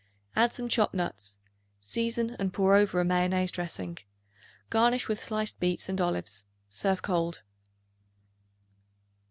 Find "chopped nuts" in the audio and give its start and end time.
0.67-1.37